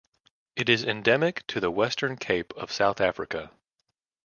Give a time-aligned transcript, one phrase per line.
[0.55, 3.51] It is endemic to the Western Cape of South Africa.